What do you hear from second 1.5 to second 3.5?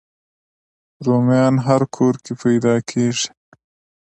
هر کور کې پیدا کېږي